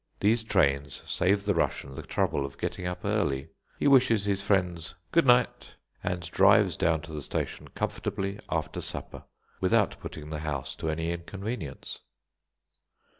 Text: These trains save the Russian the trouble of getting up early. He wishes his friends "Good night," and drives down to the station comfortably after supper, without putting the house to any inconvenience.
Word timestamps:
These 0.19 0.43
trains 0.43 1.03
save 1.05 1.45
the 1.45 1.53
Russian 1.53 1.93
the 1.93 2.01
trouble 2.01 2.43
of 2.43 2.57
getting 2.57 2.87
up 2.87 3.05
early. 3.05 3.49
He 3.77 3.87
wishes 3.87 4.25
his 4.25 4.41
friends 4.41 4.95
"Good 5.11 5.27
night," 5.27 5.75
and 6.03 6.21
drives 6.31 6.75
down 6.75 7.01
to 7.01 7.13
the 7.13 7.21
station 7.21 7.67
comfortably 7.75 8.39
after 8.49 8.81
supper, 8.81 9.25
without 9.59 9.99
putting 9.99 10.31
the 10.31 10.39
house 10.39 10.73
to 10.77 10.89
any 10.89 11.11
inconvenience. 11.11 11.99